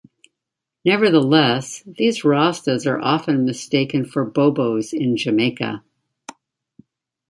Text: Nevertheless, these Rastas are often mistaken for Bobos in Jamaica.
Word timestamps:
Nevertheless, 0.83 1.83
these 1.85 2.23
Rastas 2.23 2.87
are 2.87 2.99
often 2.99 3.45
mistaken 3.45 4.03
for 4.03 4.25
Bobos 4.27 4.93
in 4.93 5.15
Jamaica. 5.15 5.83